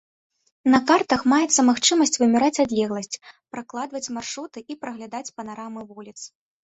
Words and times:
На 0.75 0.77
картах 0.91 1.21
маецца 1.33 1.65
магчымасць 1.67 2.17
вымяраць 2.21 2.61
адлегласць, 2.65 3.19
пракладваць 3.57 4.13
маршруты 4.17 4.59
і 4.73 4.81
праглядаць 4.87 5.27
панарамы 5.37 5.81
вуліц. 5.93 6.17